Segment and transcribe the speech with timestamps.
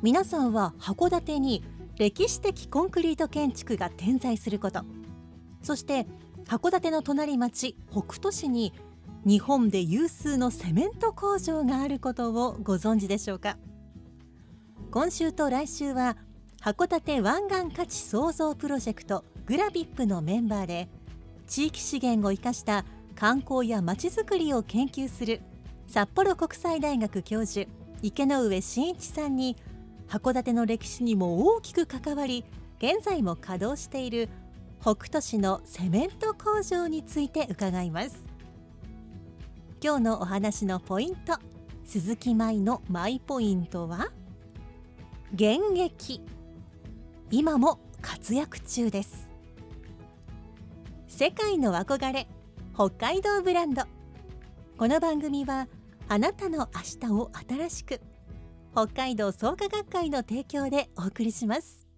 [0.00, 1.64] 皆さんは函館に
[1.96, 4.82] 歴史的コンクリート建築が点在すること。
[5.62, 6.06] そして
[6.46, 8.72] 函館の隣町北斗市に
[9.24, 13.58] 日本で有数のセメント工場があることをご存知でしょうか。
[14.92, 16.16] 今週と来週は
[16.62, 20.88] 函館湾岸価値創造プロジェクトグラビップのメンバーで
[21.48, 22.84] 地域資源を生かした
[23.16, 25.40] 観光やまちづくりを研究する
[25.88, 27.68] 札幌国際大学教授
[28.00, 29.56] 池上真一さんに
[30.08, 32.44] 函館の歴史にも大きく関わり
[32.78, 34.30] 現在も稼働している
[34.80, 38.22] 北斗市のセメント工場について伺います。
[39.82, 41.34] 今日のお話のポイント
[41.84, 44.08] 鈴木舞のマイポイントは
[45.34, 46.22] 現役。
[47.30, 49.28] 今も活躍中です。
[51.06, 52.26] 世界の憧れ
[52.74, 53.82] 北海道ブランド。
[54.78, 55.68] この番組は
[56.08, 58.00] あなたの明日を新しく
[58.78, 61.88] 北海道創価学会の提供でお送りします。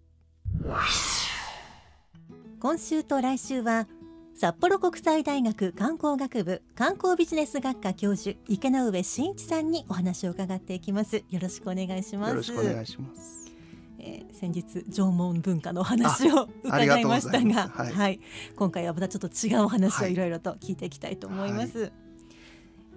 [2.59, 3.87] 今週と来週は
[4.35, 11.17] 札幌国際大学観光学部観光ビジネス学科教授池上真一さんにお話を伺っていきます。
[11.17, 12.31] よろしくお願いします。
[12.31, 13.53] よろしくお願いします。
[13.99, 18.15] えー先日縄文文化のお話を伺いましたが、は、はい。
[18.15, 18.21] い。
[18.57, 20.15] 今回はまたちょっと違うお話をはい。
[20.15, 21.93] いろいろと聞いていきたいと思います。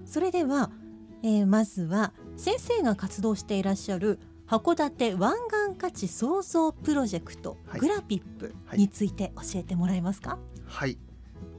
[0.05, 0.71] それでは、
[1.21, 5.33] えーまずは先生が活動していらっしゃる函館湾
[5.69, 10.37] 岸価値創造プロジェクト、はいグラピップについて教えてもらえますか？
[10.65, 10.97] はい。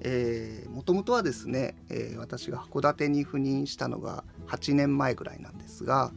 [0.01, 6.12] えー、もともとはですね、えー私が函館に赴任したのが8年前ぐらいなんですが、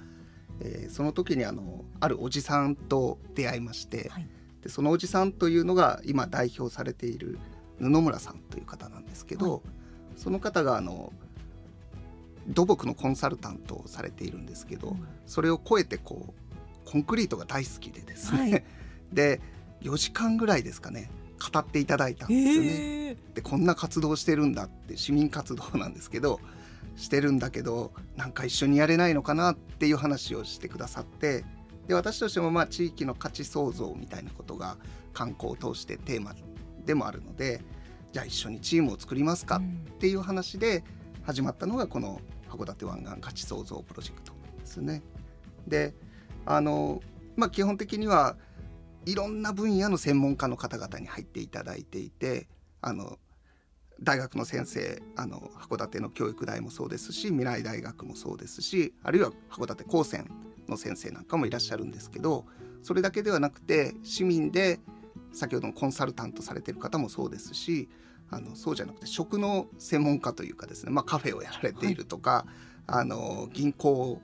[0.60, 4.28] えーその時にあのあるおじさんと出会いまして、はい
[4.62, 7.38] でそのおじさんというのが今代表されている
[7.80, 9.62] 布村さんという方なんですけど、はい
[10.18, 11.14] その方があの
[12.48, 15.08] 土木のコンサルタントをされているんですけど、うん。
[15.26, 18.64] それを超えてこうコンクリートが大好きでですね、はい。
[19.14, 19.42] で
[19.82, 21.10] 4時間ぐらいですかね
[21.54, 22.70] 語っていただいたんですよね。
[22.70, 23.18] へー。
[23.36, 26.40] でこんな活動してるんだって市民活動なんですけど
[26.96, 31.46] してるんだけどなんか一緒にやれないのかなっていう話をしてくださって
[31.88, 34.78] で私としてもまあ地域の価値創造みたいなことが
[35.14, 36.36] 観光を通してテーマ
[36.86, 37.62] でもあるので
[38.12, 40.84] じゃあ一緒にチームを作りますかっていう話で
[41.24, 42.20] 始まったのがこの
[42.50, 45.02] 函館湾岸価値創造プロジェクトですね。
[45.68, 45.94] で
[46.46, 47.02] あの
[47.36, 48.38] まあ基本的には
[49.06, 52.48] いろんな分野の専門家の方々に入っていただいていて
[52.82, 53.18] あの
[54.02, 60.30] 大学の先生あの函館の教育大もそうですし未来大学もそうですしあるいは函館高専
[60.68, 62.46] の先生なんかもいらっしゃるんですけど
[62.84, 64.80] それだけではなくて市民で
[65.32, 67.90] 先ほどのコンサルタントされてる方もそうですし
[68.30, 72.46] あのそうじゃなくて食の専門家というかですね、まあ、カフェをやられているとか、
[72.86, 74.22] あの銀行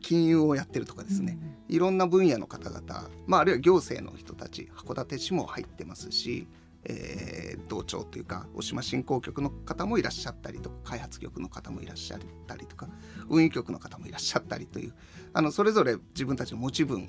[0.00, 1.38] 金融をやってるとかですね、
[1.68, 6.46] いろんな分野の方々、まあ、あるいは行政の人たち函館市も入ってますし、
[6.84, 12.88] えー、道庁というか渡島振興局の方もいらっしゃったりとか開発局の方もいらっしゃったりとか
[13.28, 14.94] 運輸局の方もいらっしゃったりという
[15.32, 17.08] あのそれぞれ自分たちの持ち分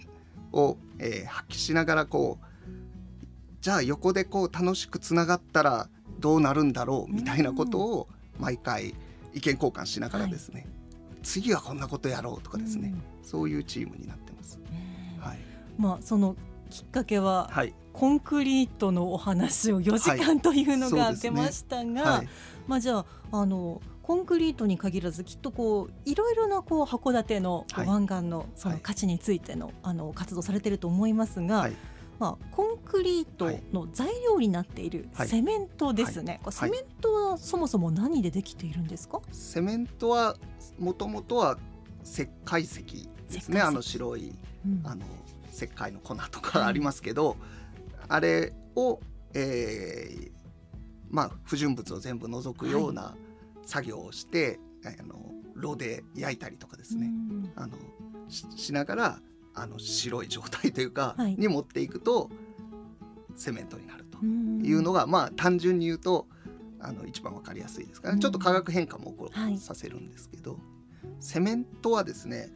[0.52, 2.46] を、えー発揮しながらこう
[3.62, 5.90] じゃあ横でこう楽しくつながったら
[6.20, 8.08] どうなるんだろうみたいなことを
[8.40, 8.94] 毎回
[9.34, 10.68] 意見交換しながらですね、
[11.24, 12.94] 次はこんなことやろうとかですね、
[13.24, 14.60] そういうチームになってます。
[14.60, 15.38] うんはい、
[15.78, 16.36] まあその
[16.70, 22.30] きっかけははい、コンクリートのお話を4時間というのが出ましたが、はい、
[22.68, 27.88] まあじゃああのコンクリートに限らずきっとこういろいろなこう函館のはい。
[27.88, 28.82] 湾岸のそのはい。
[28.84, 31.74] 価値についての,、あの活動されていると思いますが、はい
[32.20, 35.28] まあ、コンクリートの材料になっているはい。
[35.28, 40.36] セメントですね、これセメントはそもそも何でできているんですか、セメントは
[40.80, 41.58] もともとは
[42.04, 42.84] 石灰石
[43.32, 43.62] ですね。
[43.62, 44.34] あの白い
[44.66, 44.82] うん。
[44.84, 45.06] あの
[45.54, 47.38] 石灰の粉とかありますけど、
[48.08, 49.00] あれを、
[49.34, 50.32] えー
[51.10, 53.16] まあ、不純物を全部除くような
[53.66, 57.52] 作業をして、あの炉で焼いたりとかですね、うん。
[57.56, 57.76] あの
[58.30, 59.20] ししながら
[59.60, 61.36] あの白い状態というか、はい。
[61.36, 62.30] に持っていくと
[63.36, 66.28] セメントになるとうんいうのが、まあ単純に言うと
[66.80, 68.20] あの一番わかりやすいですから、うん。
[68.20, 69.58] ちょっと化学変化も起こはい。
[69.58, 70.60] させるんですけど、
[71.20, 72.50] セメントはですね、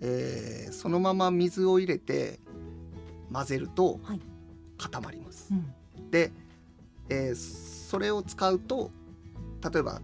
[0.00, 2.38] えーそのまま水を入れて
[3.32, 4.20] 混ぜるとはい。
[4.78, 5.52] 固まります。
[5.52, 5.54] う
[6.00, 6.10] ん。
[6.10, 6.32] で、
[7.10, 8.90] えーそれを使うと
[9.72, 10.02] 例えば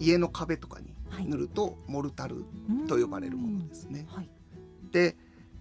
[0.00, 1.26] 家の壁とかにはい。
[1.26, 2.44] 塗るとモルタル
[2.86, 4.06] と呼ばれるものですね。
[4.08, 4.30] はい。
[4.92, 5.16] で、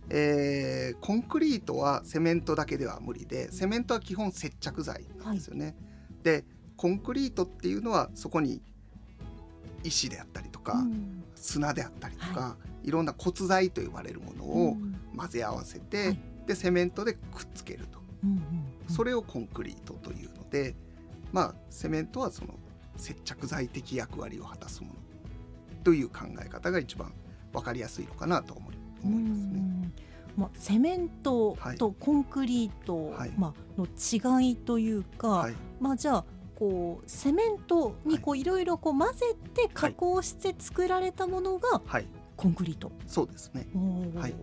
[0.10, 5.76] えーコンクリートはセメントだけでは無理でセメントは基本接着剤なんですよね。
[6.24, 6.44] で
[6.76, 8.62] コンクリートっていうのはそこに
[9.84, 11.24] 石であったりとか、うん。
[11.36, 12.92] 砂であったりとか、、はい。
[12.92, 14.96] ろんな骨材と呼ばれるものをうん。
[15.16, 16.20] 混ぜ合わせて、はい。
[16.48, 18.40] でセメントでくっつけると、うんうん
[18.90, 20.76] それをコンクリートというので
[21.32, 22.56] まあセメントはその
[22.98, 24.96] 接着剤的役割を果たすもの
[25.84, 27.14] という考え方が一番
[27.54, 29.46] 分かりやすいのかなと思い思いますね。
[29.54, 29.94] うん
[30.38, 33.32] まあ、セメントとコンクリート、はい。
[33.38, 33.86] まあ、の
[34.42, 35.56] 違いというか、はい。
[35.82, 36.26] まあ、じゃあ
[36.56, 42.06] こうセメントにこういろいろこう混ぜて加工して作られたものがはい、
[42.38, 42.92] コンクリート。
[43.08, 43.68] そうですね。
[44.16, 44.36] はい、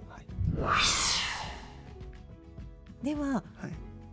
[3.02, 3.72] でははい、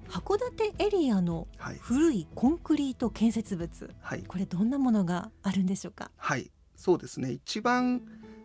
[0.09, 6.11] 函館エリアのはい、古いコンクリート建設物はい、これどんなものがあるんでしょうか？
[6.17, 7.31] はい、そうですね。
[7.31, 8.01] 一番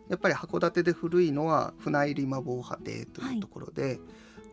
[0.09, 3.99] やっぱり函館で古いのは船入り馬防波堤というところで、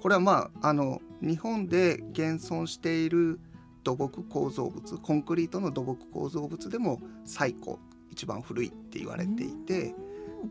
[0.00, 3.41] これはまああの日本で現存している
[3.82, 7.76] 土木構造物、コンクリートの土木構造物でも最古、
[8.11, 9.94] 一番古いって言われていて、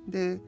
[0.08, 0.42] で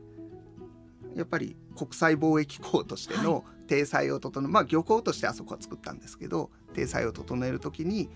[1.15, 8.09] やっぱり国際貿易港としての体裁を整え、まあ漁港としてあそこは作ったんですけど体裁を整える時に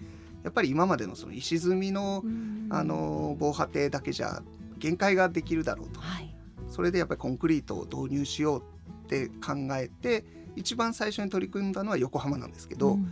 [0.43, 2.51] やっぱり今までのその石積みのうん。
[2.73, 4.41] あの防波堤だけじゃ
[4.81, 6.01] 限界ができるだろうと。
[6.01, 6.35] はい。
[6.67, 8.61] それでやっぱりコンクリートを導入しよう
[9.05, 10.25] って考えて
[10.55, 13.07] 一番最初に取り組んだのは横浜なんですけど、うん。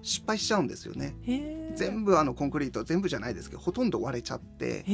[0.00, 1.16] 失敗しちゃうんですよね。
[1.74, 4.84] 全部あのコンクリート全部じゃないですけどほとんど割れちゃって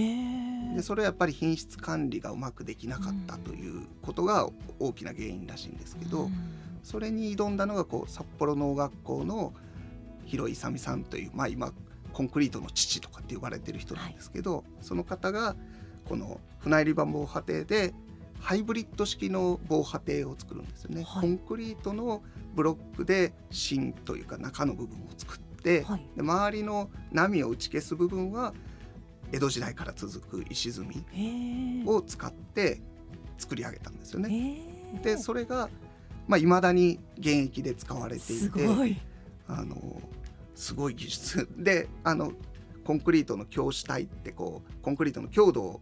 [0.74, 4.48] でそれはやっぱり品質管理がうまくできなかったということが
[4.80, 6.32] 大きな原因らしいんですけど、うん。
[6.82, 9.52] それに挑んだのがこう札幌農学校の
[10.24, 11.72] 広井勇さんという、まあ、今
[12.12, 15.54] コンクリートの父とかって呼ばれてる人なんですけど、その方が
[16.08, 17.94] この船入り場防波堤で
[18.40, 21.02] ハイブリッド式の防波堤を作るんですよね。
[21.06, 22.22] はいコンクリートの
[22.54, 28.52] ブロックで芯というか中の部分を作って、はいで周りの波を打ち消す部分は
[29.32, 32.82] 江戸時代から続く石積みを使って
[33.38, 34.58] 作り上げたんですよね。
[35.02, 35.68] でそれが
[36.26, 38.66] まあ、未だに現役で使われていすて。
[39.46, 40.00] あの
[40.54, 42.32] すごい技術であの
[42.84, 45.80] コンクリートの強主体ってこうコンクリートの強度を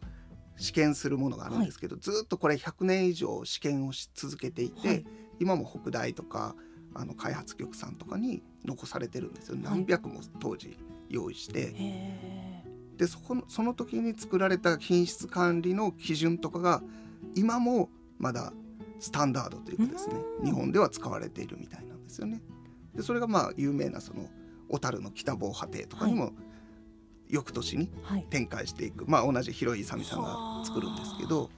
[0.57, 5.05] 試験するものがあるんですけど、ずっとこれ100年以上試験をし続けていて、はい。
[5.41, 6.55] 今も北大とか
[6.95, 9.57] あの開発局さんとかに残されてるんですよ。
[9.57, 9.65] はい。
[9.65, 10.79] 何百も当時
[11.09, 12.65] 用意して、へ
[12.97, 16.83] でそこのその時に作られた品質管理の基準とかが
[17.35, 17.89] 今も
[18.19, 18.53] まだ
[19.01, 20.45] スタンダードというかですねうん。
[20.47, 22.43] 日本では使われているみたいなんですよね。
[22.95, 24.29] でそれがまあ有名なその
[24.69, 26.33] 小樽の北防波堤とかにも
[27.33, 27.91] 翌年に。
[28.31, 31.51] 展開していく、まあ同じ広井勇さんが作るんですけど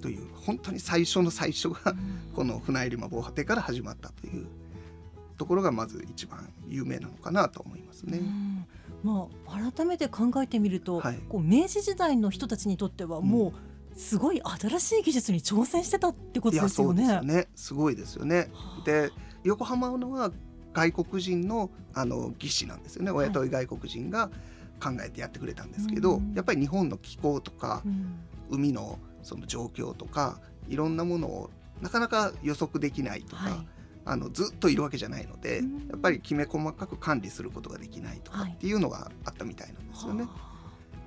[0.00, 1.94] という本当に最初の最初が
[2.34, 4.46] この船入り馬防波堤から始まったという
[5.36, 8.18] ところがまず一番有名なのかなと思いますね。
[8.18, 8.66] うん。
[9.02, 11.18] まあ改めて考えてみると、はい。
[11.28, 13.52] こう明治時代の人たちにとってはも
[13.94, 17.06] うすごい新しい技術に挑戦してたってことですよね。
[17.06, 17.48] すよね。
[17.56, 18.50] すごいですよね。
[18.52, 19.10] はあで
[19.42, 20.30] 横浜のは
[20.72, 23.10] 外国人のあの技師なんですよね。
[23.10, 24.30] はい親と外国人が
[24.84, 26.34] 考えてやってくれたんですけど、うん。
[26.34, 28.20] やっぱり日本の気候とかうん。
[28.50, 30.38] 海のその状況とか
[30.68, 31.50] いろんなものを
[31.80, 33.66] なかなか予測できないとか、はい。
[34.06, 35.88] あのずっといるわけじゃないので、うん。
[35.88, 38.52] やっぱりきめ細かく管理することができないとかはい。
[38.52, 40.24] っていうのがあったみたいなんですよね。
[40.24, 40.54] は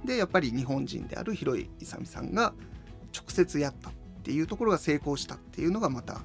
[0.06, 2.54] でやっぱり日本人である広井勇さんが
[3.16, 3.94] 直接やったっ
[4.24, 6.22] ていうところが成功したっていうのがまた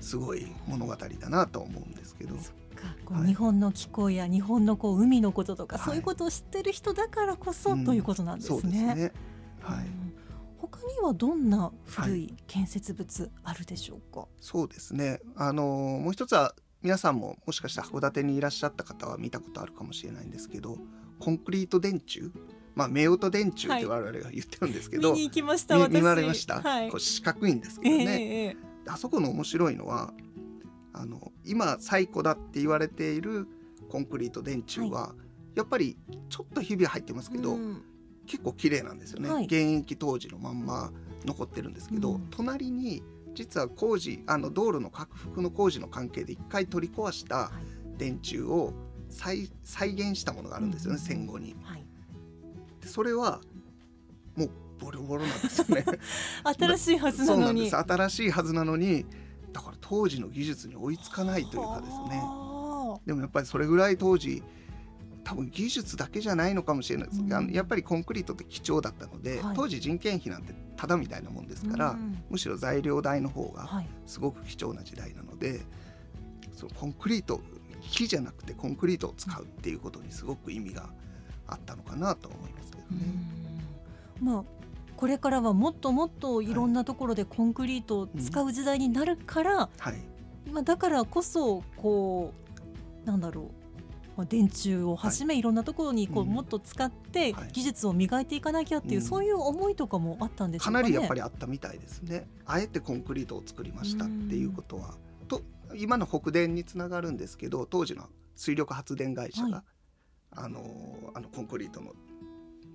[0.00, 2.34] すごい物語だなと思うんですけど
[3.04, 8.60] こうはい日本の気候や日本のこう海のこととか、はいそういうことを知ってる人だからこそ、うんということなんですね。
[8.60, 9.12] そうですね。
[9.60, 10.12] はい、うん
[10.58, 14.26] 他にはどんな古い建設物あるでしょうか？
[14.40, 15.20] そうですね。
[15.36, 20.78] あのもう一つは皆さんももしかしたら函館にいらっしゃった方は見たことあるかもしれないんですけど、
[21.18, 22.28] コンクリート電柱、
[22.74, 25.76] まあ夫婦電柱って我々が言ってるんですけど、見に行きました。
[25.78, 26.60] 私み見られました？
[26.62, 27.00] はいこう。
[27.00, 28.04] 四角いんですけえどね。
[28.04, 28.56] えええ
[28.88, 30.12] あそこの面白いのは
[30.92, 33.48] あの今最古だって言われている
[33.88, 35.14] コンクリート電柱は、
[35.54, 35.96] やっぱり
[36.28, 37.82] ちょっとひび入ってますけど、うん。
[38.26, 39.44] 結構綺麗なんですよね、はい。
[39.44, 40.92] 現役当時のまんま
[41.24, 42.28] 残ってるんですけど、うん。
[42.30, 43.02] 隣に
[43.34, 47.50] 実は工事あの道路の拡幅の工事の関係で一回取り壊したは
[47.94, 47.98] い。
[47.98, 48.72] 電柱を
[49.10, 51.04] 再再現したものがあるんですよね、うん。
[51.04, 51.54] 戦後に。
[51.62, 51.84] はい。
[52.80, 53.40] でそれは
[54.34, 55.84] もうボロボロなんですよね。
[56.58, 57.42] 新しいはずなのに。
[57.42, 57.76] そうなんです。
[57.76, 59.04] 新しいはずなのに
[59.52, 62.20] だから当時の技術に追いつかないというかですね。
[62.22, 64.42] はでもやっぱりそれぐらい当時
[65.24, 67.22] 多分技術だけじゃないのかもしれないです。
[67.22, 67.50] が、うん。
[67.50, 69.56] やっぱりコンクリートって貴重だったので、はい。
[69.56, 72.22] 当時人件費なんてただみたいなもんですあから、うん。
[72.30, 75.60] むしろ材料代の方がはいすごく貴重な時代なので
[76.56, 77.40] そのコンクリート
[77.80, 80.88] 木じゃなくてコンクリートを使うっていうことにすごく意味が
[81.46, 82.86] あったのかなと思いますけどね。
[84.20, 84.26] うん。
[84.26, 84.44] まあ
[85.02, 89.96] これからはもっともっといろんなところでコンクリートを使う時代になるから、はい、
[90.48, 92.32] まあ、だからこそこ
[93.04, 93.46] うなんだろう、
[94.16, 96.28] まあ、電柱をはじめいろんなところにこう、うん。
[96.28, 97.48] もっと使ってはい。
[97.52, 100.82] 技術を磨いていかなきゃっていう、うんそういう思いとかもあったんでしょうかね。
[100.82, 102.28] かなりやっぱりあったみたいですね。
[102.46, 104.94] あえてコンクリートを作りましたっていうことは。
[105.26, 105.42] と
[105.74, 109.64] 今の北電につながるんですけど当時の水力発電会社が、はい。
[110.36, 110.64] あの
[111.12, 111.90] あのコンクリートの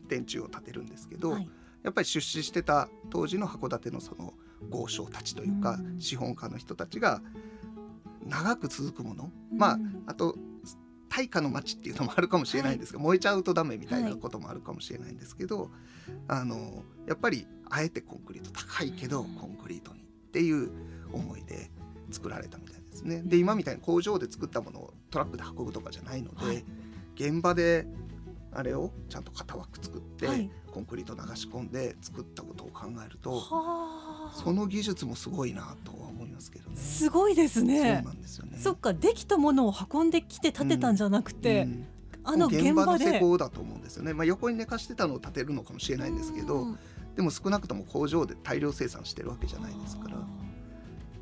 [0.10, 1.50] 電柱を建てるんですけど、はい
[1.88, 4.34] やっぱり出資してた当時の函館のその
[4.70, 6.02] 豪商たちというか、うん。
[6.02, 7.22] 資本家の人たちが
[8.26, 9.58] 長く続くもの、うん。
[9.58, 10.36] まああと
[11.08, 15.72] 大化の町っていうのもあるかもしれないんですが、燃えちゃうとダメみたいなこともあるかもしれないんですけど、
[16.28, 19.36] あのやっぱりあえてコンクリート高いけどうん。
[19.36, 20.04] コンクリートにっ
[20.34, 20.70] ていう
[21.14, 21.72] 思いで
[22.12, 23.22] 作られたみたいですね。
[23.24, 26.66] で今みたいに工場で作ったものをトラックで運ぶとかじゃないので、はい。
[27.16, 27.88] 現場で
[28.52, 36.76] あれをちゃんと型枠作って、はいコンクリート流し込んで作ったことを考えるとはあその技術もすごいなとは思いますけどね。
[36.76, 38.12] すごいですそうねな。
[38.12, 38.60] んですよね。
[38.60, 41.88] そっかできたものを運んできて建てたんじゃなくて、うん
[42.24, 44.14] あの現現場の施工だと思うんですよね。
[44.14, 46.80] まあ横に寝かしてたのを建てるのかもしれないんですけど、うん
[47.16, 50.18] でも少なくとも工場で大量生産してるわけじゃないですから。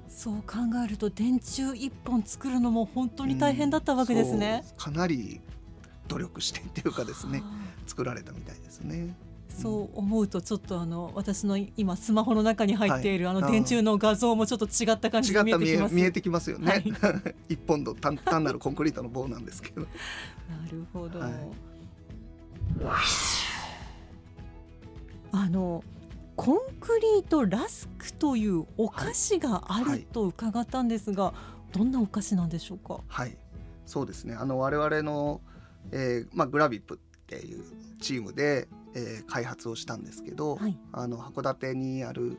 [0.09, 4.65] そう考えると電柱一本作るのも本当に大変だったわけですね。
[4.67, 5.39] そうかなり
[6.07, 9.15] 努力してっていうかですねはあ作られたみたいですね。
[9.49, 15.95] そう思うとちょっとあの私の今スマホの中に入っているあのはい電柱の画像もちょっと違った感じ違った見えてきます。
[15.95, 16.71] 見えてきますよね。
[16.71, 16.93] はい
[17.53, 19.81] 一本の単単なるコンクリートの棒なんですけど。
[19.81, 19.87] な
[20.69, 21.19] るほど。
[21.19, 21.31] はい
[25.31, 25.83] あの
[26.35, 31.33] コンクリートラスクというお菓子があはいると伺ったんですが、
[31.71, 32.99] どんなお菓子なんでしょうか？
[33.07, 33.37] はい、
[33.85, 34.35] そうですね。
[34.35, 35.41] あの我々の、
[35.91, 37.63] えーまあグラビップっていう
[37.99, 40.77] チームで、えー開発をしたんですけど、はい。
[40.91, 42.37] あの函館にある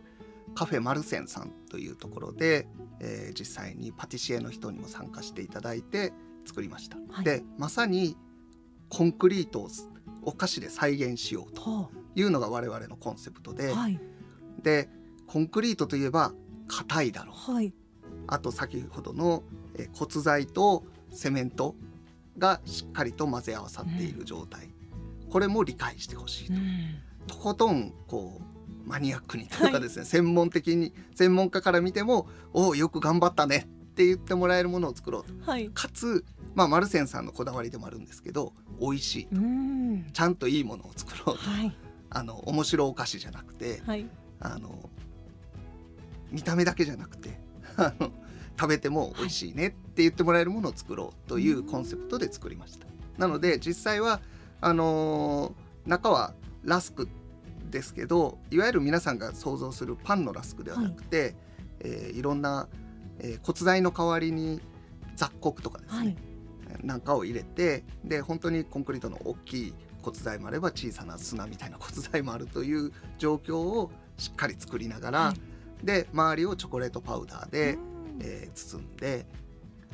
[0.54, 2.66] カフェマルセンさんというところで、
[3.00, 6.12] えー実際にパティシエの人にも参加していただいて
[6.44, 6.96] 作りました。
[7.10, 7.24] はい。
[7.24, 8.16] でまさに
[8.88, 9.68] コンクリートを
[10.22, 14.00] お菓子で再現しようとはいうのが我々のコンセプトで、あ、はい。
[14.62, 14.88] で
[15.26, 16.32] コンクリートといえば
[16.68, 17.52] 硬いだろう。
[17.52, 17.74] はい。
[18.28, 19.42] あと先ほどの、
[19.74, 21.74] えー骨材とセメント
[22.38, 24.70] がしっかりと混ぜ合わさっている状態、
[25.30, 26.54] これも理解してほしいと。
[26.54, 26.62] うん。
[27.26, 35.50] とことんこうマニアックにというかですね、専門的に専門家から見ても「おおよく頑張ったね」って言ってもらえるものを作ろうと。
[35.50, 35.68] はい。
[35.70, 36.24] かつ、
[36.54, 40.06] まあ、マルセンさんのこだわりでもあるんですけど美味しいうん。
[40.12, 41.42] ちゃんといいものを作ろうと。
[41.42, 41.76] はい。
[42.10, 44.06] あの面白お菓子じゃなくてはい。
[44.40, 44.90] あの
[46.30, 47.40] 見た目だけじゃなくて
[47.76, 48.12] あの
[48.58, 52.86] 食べても美味しいねって言ってもらえるものを作ろうというコンセプトで作りました。
[53.18, 54.20] なので実際は
[54.60, 56.34] あのー中は
[56.64, 57.08] ラスク
[57.70, 61.36] ですけどいわゆる皆さんが想像するパンのラスクではなくて、
[61.80, 62.68] えーいろんな、
[63.20, 64.60] えー骨材の代わりに
[65.14, 66.16] 雑穀とかですね、はい。
[66.82, 75.86] なんかを入れてで本当にコンクリートの大きい骨材もあれば小さな砂みたいな骨材もあるという状況をしっかり作りながら、はい。
[75.86, 79.26] で周りをチョコレートパウダーで、うんえー包んで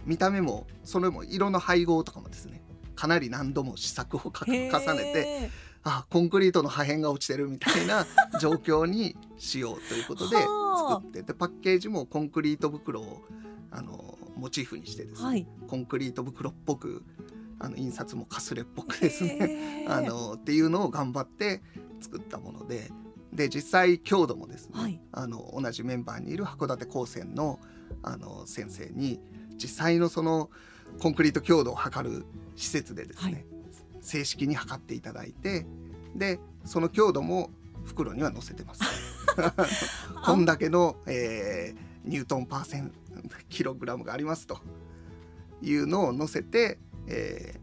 [0.05, 2.63] 見た目もそれも色の配合とかもですね。
[2.95, 5.51] かなり何度も試作をか重ねて
[5.83, 8.07] あコンクリートの破片が落ちてるみたいな
[8.41, 11.01] 状況にしようということではあ。
[11.01, 13.23] 作ってでパッケージもコンクリート袋を
[13.71, 15.47] あのモチーフにしてですね、はい。
[15.67, 17.03] コンクリート袋っぽく
[17.59, 21.63] あの印刷もかすれっぽくですね あのっていうのを頑張って
[22.01, 22.93] 作ったもので
[23.33, 25.01] で実際強度もですね、はい。
[25.13, 27.59] あの同じメンバーにいる函館高専の
[28.03, 29.21] あの先生に
[29.57, 30.51] 実際のその
[31.01, 32.25] コンクリート強度を測る
[32.57, 33.45] 施設でですね、はい。
[34.01, 35.67] 正式に測っていただいて
[36.15, 37.51] でその強度も
[37.85, 38.83] 袋には載せてます。
[40.25, 42.93] こんだけの、えーニュートンパーセン
[43.49, 44.59] キログラムがありますと。
[45.63, 47.63] いうのを載せて、えー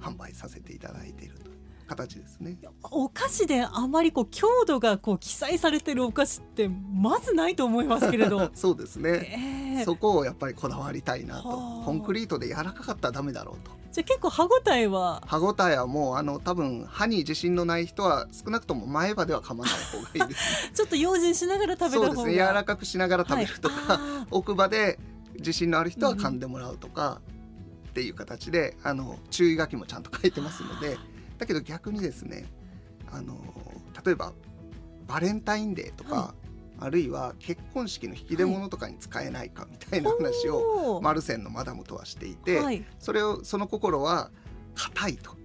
[0.00, 1.34] 販売させていただいている
[1.84, 2.58] 形ですね。
[2.90, 8.50] お菓子であまりこう強度がこう記載されてるお菓子ってまずないと思いますけれど。
[8.54, 9.84] そうですね、ええ。
[9.84, 11.48] そこをやっぱりこだわりたいなと。
[11.48, 11.84] はあ。
[11.84, 13.70] コンクリートで柔らかかったらダメだろうと。
[13.92, 15.22] じゃあ結構歯ごたえは？
[15.26, 22.06] 歯ごたえはもうあの多分歯に自信のない人は少なくとも前歯では噛まない方がいいです、ね、 ちょっと用心しながら食べた方が。
[22.06, 22.32] そうですね。
[22.34, 23.98] 柔らかくしながら食べるとか、はい。
[24.22, 24.98] あ奥歯で
[25.36, 27.20] 自信のある人は噛んでもらうとか、
[27.90, 28.92] っていう形であ。
[28.92, 30.98] の注意書きもちゃんと書いてますので
[31.38, 32.46] だけど逆にですね
[33.10, 33.38] あの
[34.04, 34.32] 例えば
[35.06, 36.34] バレンタインデーとか、は
[36.80, 44.30] あるいは結婚式の引き出物とかに使えないかみたいなー話を、マルセンのマダムとはしていて、はい、それをその心は
[44.74, 45.36] 硬いと。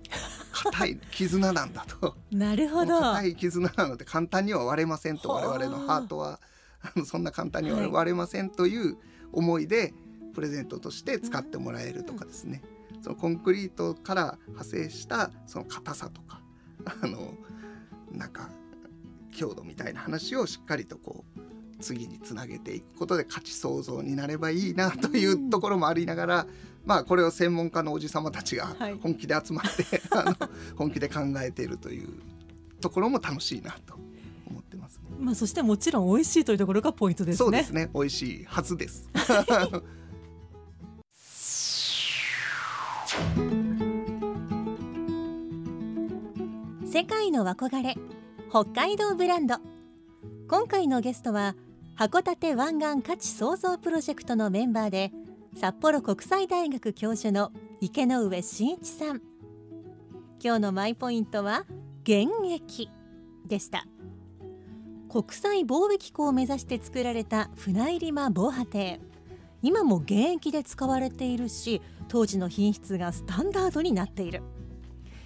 [0.51, 2.15] 硬い 絆なんだと。
[2.31, 2.99] なるほど。
[2.99, 5.47] 硬い絆なので簡単には割れませんとはあ。
[5.47, 6.39] 我々のハートは。
[6.81, 7.91] あのそんな簡単にははい。
[7.91, 8.97] 割れませんという
[9.31, 9.93] 思いで
[10.33, 12.61] プレゼントとして使ってもらえるとかですね
[13.01, 16.41] そのコンクリートから派生したその硬さとか
[16.85, 17.33] あの
[18.11, 18.49] なんか
[19.31, 21.39] 強度みたいな話をしっかりとこう
[21.79, 26.47] 次につなげていくことで価値創造になればいいなというところもありながら、
[26.85, 32.09] まあこれを専門家のおじさまたちがはい本気で集まって、 あの本気で考えているという
[32.81, 33.95] ところも楽しいなと
[34.49, 35.03] 思ってますね。
[35.19, 39.09] まあそしてもちろん美味しいというところがポイントですねそうですね美味しいはずです。
[46.85, 47.95] 世界の憧れ
[48.49, 49.55] 北海道ブランド。
[50.47, 51.55] 今回のゲストは
[51.97, 55.11] 函館湾岸価値創造プロジェクトのメンバーで
[55.55, 59.21] 札幌国際大学教授の池上真一さん。
[60.43, 61.65] 今日のマイポイントは
[62.03, 62.89] 現役
[63.45, 63.85] でした。
[65.09, 68.99] 国際貿易港を目指して作られた船入間防波堤。
[69.61, 74.41] 今も現役で使われているし当時の品質がスタンダードになっている。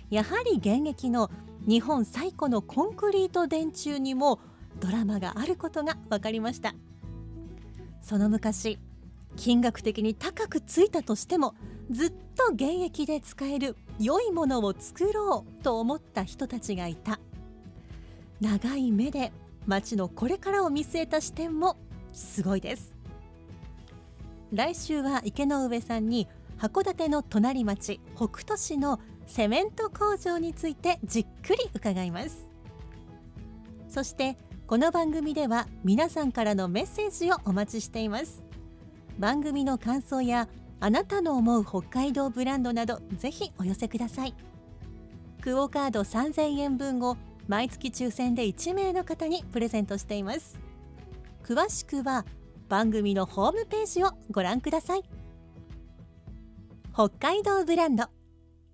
[0.09, 1.31] やはり現役の
[1.67, 4.39] 日本最古のコンクリート電柱にも
[4.79, 6.75] ドラマがあることが分かりました。
[8.01, 8.79] その昔
[9.35, 11.55] 金額的に高くついたとしても
[11.89, 17.19] ずっと現役で使える良いものを作ろうと思った人たちがいた。
[18.41, 19.31] 長い目で
[19.65, 21.77] 町のこれからを見据えた視点も
[22.11, 22.92] すごいです。
[24.53, 26.27] 来週は池上さんに
[26.59, 32.47] 函館の隣町北斗市のセメント工場についてじっくり伺います。
[33.89, 34.37] そして
[34.67, 38.45] この番組では皆さんからのメッセージをお待ちしています。
[39.17, 40.47] 番組の感想や
[40.79, 44.35] あなたの思う北海道ブランドなどぜひお寄せください。
[45.41, 50.59] クオカード3000円分を毎月抽選で1名の方にプレゼントしています。
[51.43, 52.23] 詳しくは
[52.73, 55.03] 番組のホームページをご覧ください。
[56.91, 58.05] 北海道ブランド。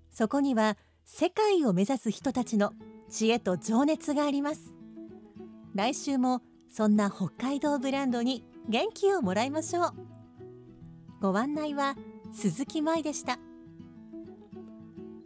[0.10, 2.72] そこには世界を目指す人たちの
[3.10, 4.74] 知恵と情熱があります。
[5.76, 9.94] 来週もそんな北海道ブランドに元気をもらいましょう。
[11.20, 11.98] ご案内は
[12.32, 13.38] 鈴木舞でした。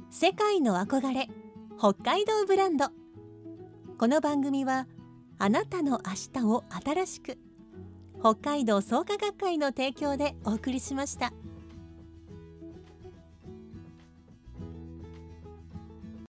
[0.10, 1.30] 世界の憧れ
[1.78, 2.88] 北海道ブランド。
[4.00, 4.88] この番組は
[5.38, 7.38] あなたの明日を新しく
[8.24, 11.34] 北海道創価学会の提供でお送りしました。